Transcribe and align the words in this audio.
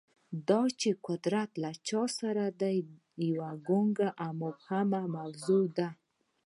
دا 0.49 0.61
چې 0.79 0.89
قدرت 1.07 1.49
له 1.63 1.71
چا 1.87 2.01
سره 2.19 2.43
دی، 2.61 2.77
یوه 3.29 3.51
ګونګه 3.67 4.09
او 4.23 4.31
مبهمه 4.41 5.01
موضوع 5.15 5.65
ده. 5.77 5.89